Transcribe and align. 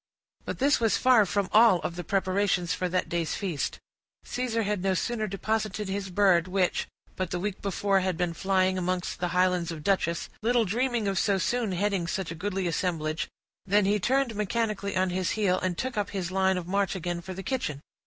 But 0.45 0.57
this 0.57 0.79
was 0.79 0.97
far 0.97 1.27
from 1.27 1.47
all 1.53 1.77
of 1.81 1.95
the 1.95 2.03
preparations 2.03 2.73
for 2.73 2.89
that 2.89 3.07
day's 3.07 3.35
feast; 3.35 3.77
Caesar 4.23 4.63
had 4.63 4.81
no 4.81 4.95
sooner 4.95 5.27
deposited 5.27 5.89
his 5.89 6.09
bird, 6.09 6.47
which, 6.47 6.87
but 7.15 7.29
the 7.29 7.39
week 7.39 7.61
before, 7.61 7.99
had 7.99 8.17
been 8.17 8.33
flying 8.33 8.79
amongst 8.79 9.19
the 9.19 9.27
highlands 9.27 9.69
of 9.69 9.83
Dutchess, 9.83 10.27
little 10.41 10.65
dreaming 10.65 11.07
of 11.07 11.19
so 11.19 11.37
soon 11.37 11.73
heading 11.73 12.07
such 12.07 12.31
a 12.31 12.33
goodly 12.33 12.65
assemblage, 12.65 13.27
than 13.67 13.85
he 13.85 13.99
turned 13.99 14.33
mechanically 14.33 14.95
on 14.97 15.11
his 15.11 15.33
heel, 15.37 15.59
and 15.59 15.77
took 15.77 15.95
up 15.99 16.09
his 16.09 16.31
line 16.31 16.57
of 16.57 16.65
march 16.67 16.95
again 16.95 17.21
for 17.21 17.35
the 17.35 17.43
kitchen. 17.43 17.79